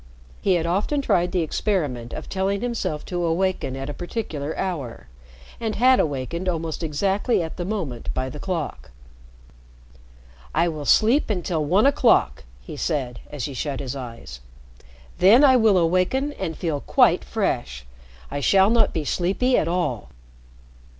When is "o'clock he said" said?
11.85-13.19